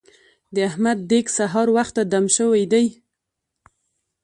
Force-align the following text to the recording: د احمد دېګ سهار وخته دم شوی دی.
د 0.53 0.55
احمد 0.69 0.99
دېګ 1.09 1.25
سهار 1.37 1.67
وخته 1.77 2.01
دم 2.11 2.25
شوی 2.35 2.63
دی. 2.71 2.85